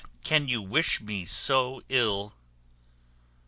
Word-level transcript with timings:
Can 0.23 0.47
you 0.47 0.63
wish 0.63 0.99
me 0.99 1.25
so 1.25 1.83
ill?" 1.87 2.33